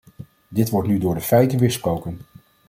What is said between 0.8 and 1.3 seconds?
nu door de